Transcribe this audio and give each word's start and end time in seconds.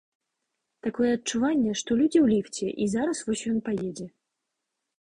Такое 0.85 1.09
адчуванне, 1.17 1.75
што 1.83 1.89
людзі 2.01 2.19
ў 2.21 2.25
ліфце 2.33 2.67
і 2.85 2.89
зараз 2.97 3.17
вось 3.31 3.47
ён 3.55 3.63
паедзе. 3.69 4.13